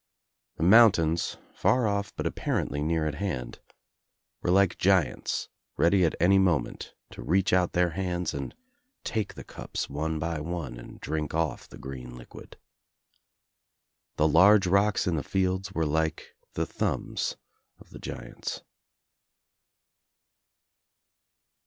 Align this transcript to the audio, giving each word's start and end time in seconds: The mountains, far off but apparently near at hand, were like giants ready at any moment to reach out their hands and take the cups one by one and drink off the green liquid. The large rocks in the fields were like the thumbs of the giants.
The 0.55 0.63
mountains, 0.63 1.37
far 1.53 1.85
off 1.85 2.11
but 2.15 2.25
apparently 2.25 2.81
near 2.81 3.05
at 3.05 3.13
hand, 3.13 3.59
were 4.41 4.49
like 4.49 4.79
giants 4.79 5.47
ready 5.77 6.03
at 6.05 6.15
any 6.19 6.39
moment 6.39 6.95
to 7.11 7.21
reach 7.21 7.53
out 7.53 7.73
their 7.73 7.91
hands 7.91 8.33
and 8.33 8.55
take 9.03 9.35
the 9.35 9.43
cups 9.43 9.91
one 9.91 10.17
by 10.17 10.39
one 10.39 10.79
and 10.79 10.99
drink 11.01 11.35
off 11.35 11.69
the 11.69 11.77
green 11.77 12.17
liquid. 12.17 12.57
The 14.15 14.27
large 14.27 14.65
rocks 14.65 15.05
in 15.05 15.17
the 15.17 15.23
fields 15.23 15.71
were 15.71 15.85
like 15.85 16.35
the 16.53 16.65
thumbs 16.65 17.37
of 17.77 17.91
the 17.91 17.99
giants. 17.99 18.63